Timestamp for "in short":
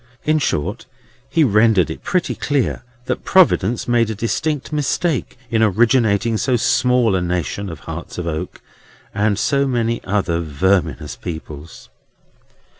0.23-0.87